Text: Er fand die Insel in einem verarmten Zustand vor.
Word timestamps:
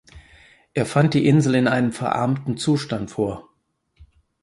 Er 0.73 0.87
fand 0.87 1.13
die 1.13 1.27
Insel 1.27 1.53
in 1.53 1.67
einem 1.67 1.91
verarmten 1.91 2.57
Zustand 2.57 3.11
vor. 3.11 3.51